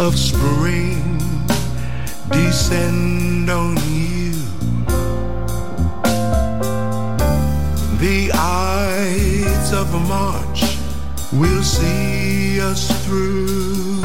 of 0.00 0.18
spring 0.18 1.18
descend 2.30 3.50
on 3.50 3.76
you. 3.92 4.32
The 7.98 8.30
eyes 8.34 9.72
of 9.74 9.92
March 10.08 10.78
will 11.34 11.62
see 11.62 12.62
us 12.62 12.88
through 13.04 14.00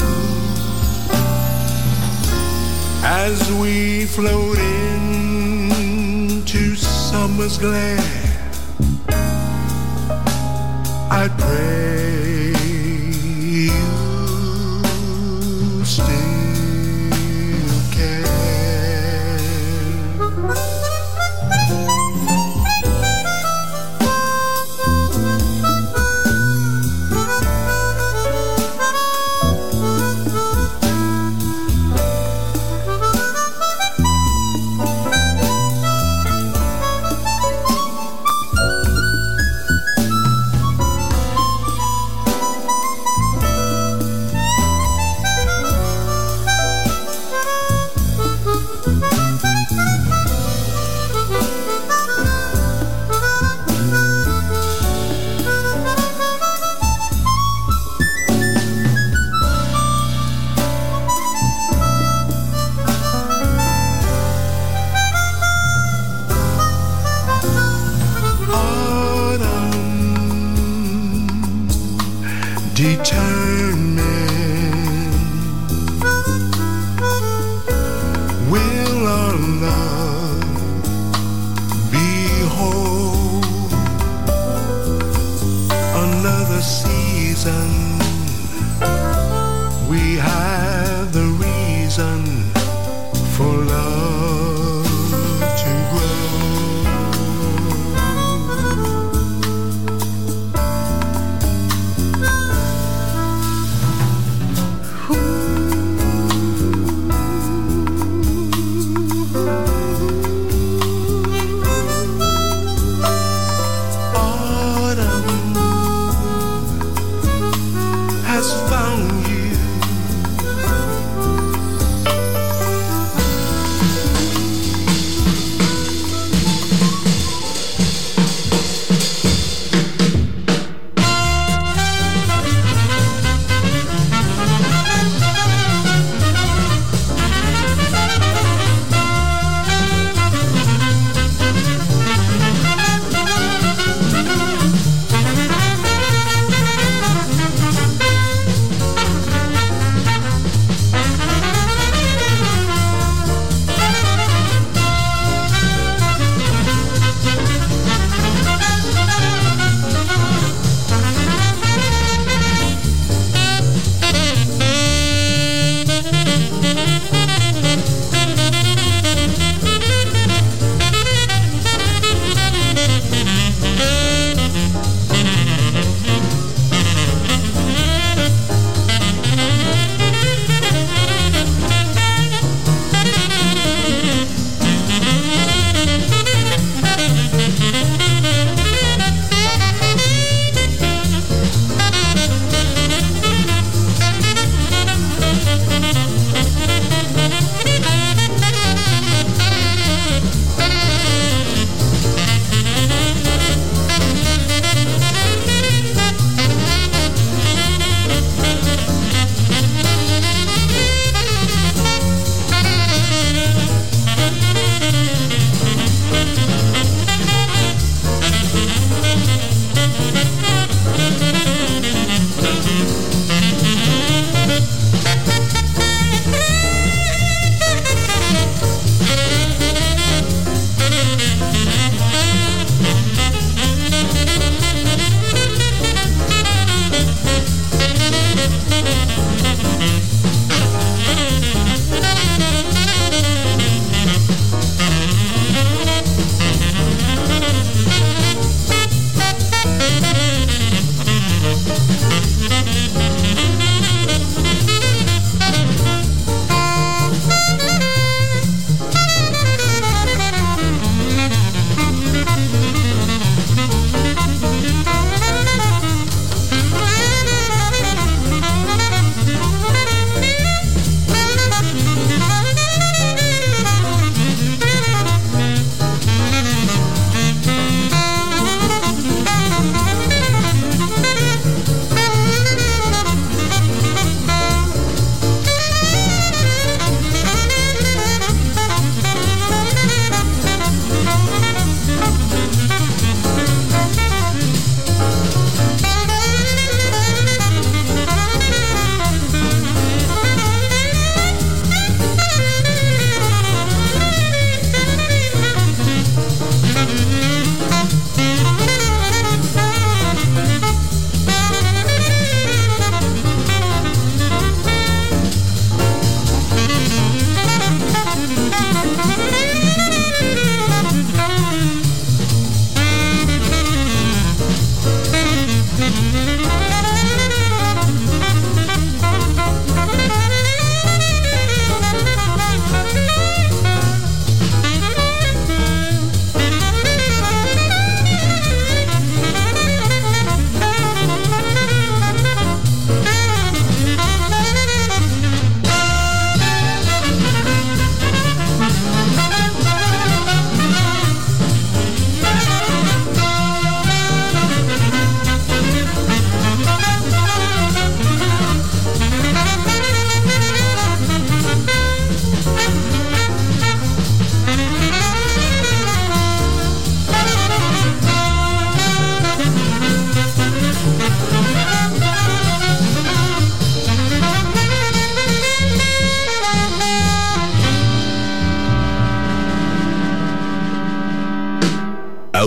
as 3.06 3.50
we 3.54 4.06
float 4.06 4.58
into 4.58 6.76
summer's 6.76 7.58
glare 7.58 8.15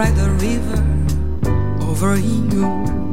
Ride 0.00 0.16
the 0.16 0.30
river 0.30 1.90
over 1.90 2.16
you. 2.16 3.09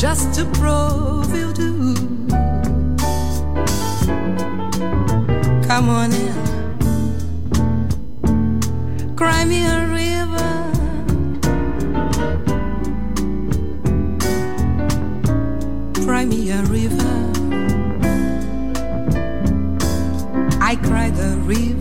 just 0.00 0.32
to 0.32 0.46
prove 0.46 1.30
you 1.36 1.52
do. 1.52 1.94
Come 5.68 5.90
on 5.90 6.10
in, 6.10 6.34
cry 9.14 9.44
me 9.44 9.66
a 9.66 9.86
river. 9.98 10.52
Cry 16.06 16.24
me 16.24 16.50
a 16.50 16.62
river. 16.62 17.12
I 20.62 20.76
cry 20.76 21.10
the 21.10 21.36
river. 21.44 21.79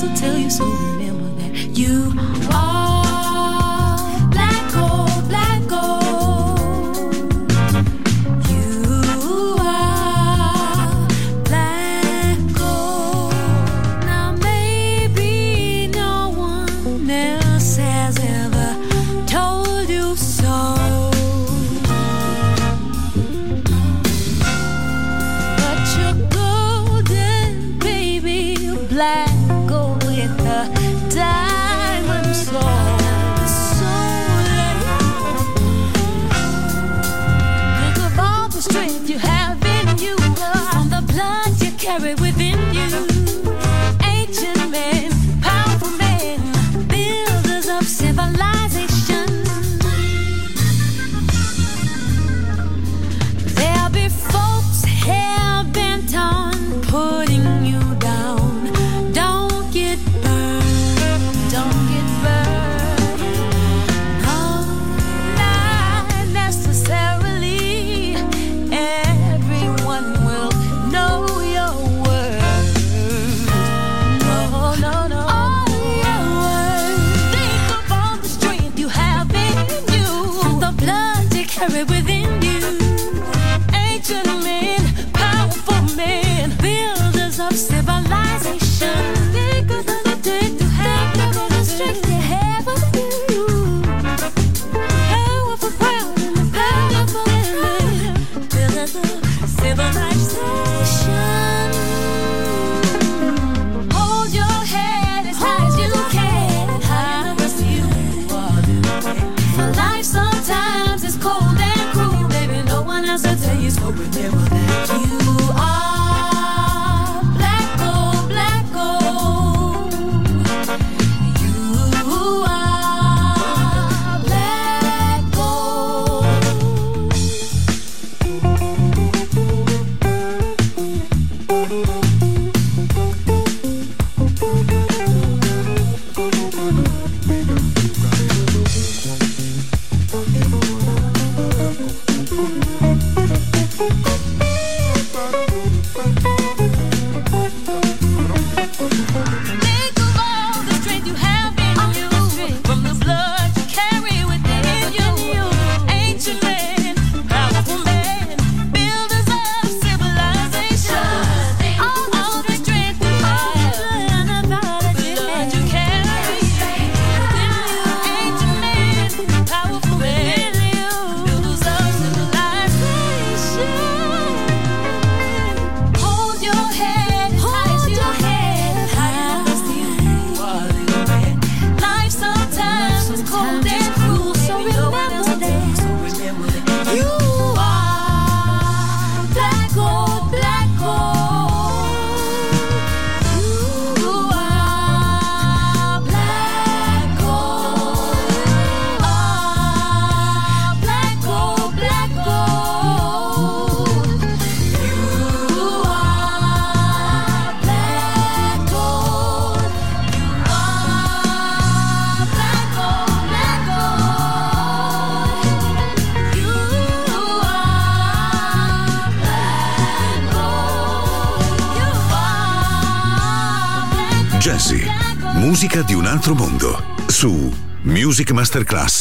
else 0.00 0.08
will 0.08 0.16
tell 0.16 0.38
you, 0.38 0.50
so 0.50 0.64
remember 0.64 1.28
that 1.40 1.54
you 1.76 2.12
are 2.52 4.28
black 4.30 4.72
gold, 4.72 5.28
black 5.28 5.66
gold. 5.66 6.58
You 8.48 9.56
are 9.60 11.06
black 11.44 12.38
gold. 12.54 13.32
Now 14.04 14.36
maybe 14.40 15.88
no 15.88 16.30
one 16.30 17.10
else 17.10 17.76
has 17.76 18.18
ever 18.20 18.76
told 19.26 19.88
you 19.88 20.14
so. 20.16 20.78
But 25.56 25.80
you're 25.96 26.28
golden, 26.30 27.78
baby, 27.80 28.70
black. 28.88 29.27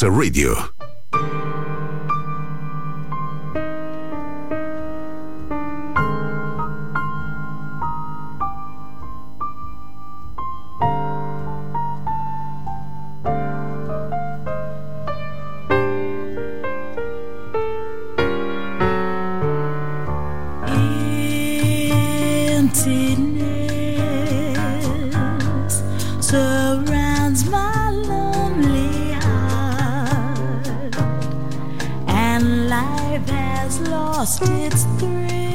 Radio. 0.09 0.77
lost 34.17 34.41
its 34.41 34.83
thrill, 34.97 35.53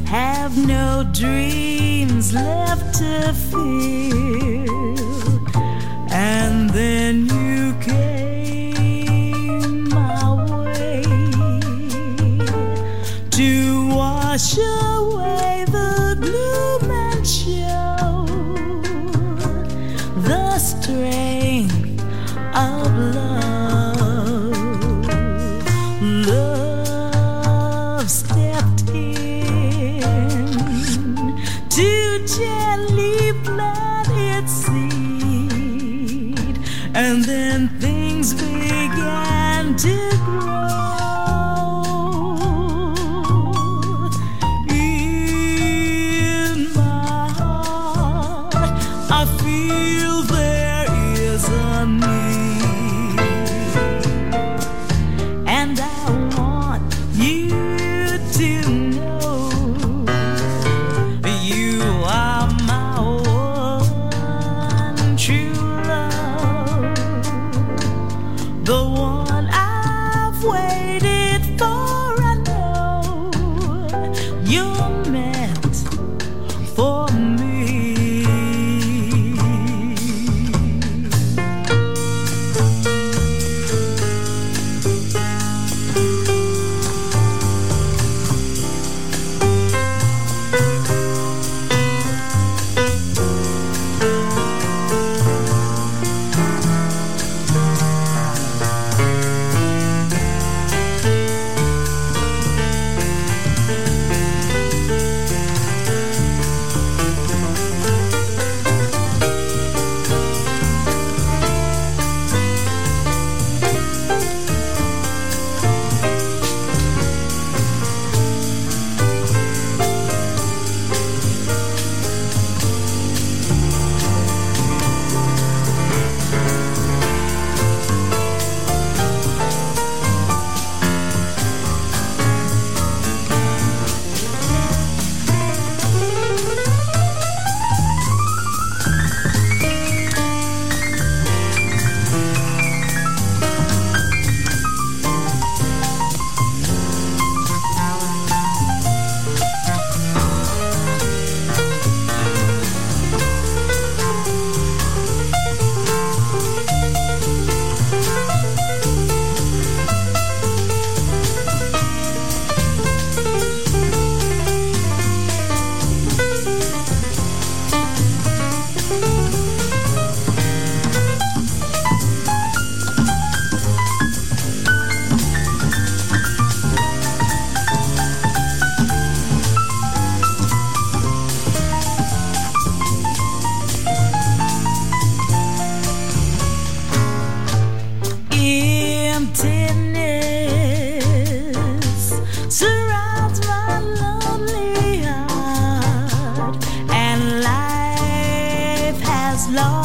Have 0.09 0.59
no 0.59 1.05
dreams 1.13 2.35
left 2.35 2.99
to 2.99 3.33
fear. 3.33 4.56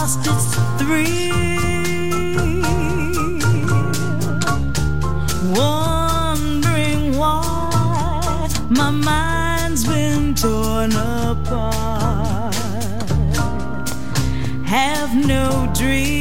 lost 0.02 0.26
its 0.26 0.56
thrill, 0.80 1.06
wondering 5.54 7.16
why 7.20 8.50
my 8.70 8.90
mind's 8.90 9.86
been 9.86 10.34
torn 10.34 10.92
apart. 10.94 12.56
Have 14.66 15.14
no 15.16 15.72
dream. 15.76 16.21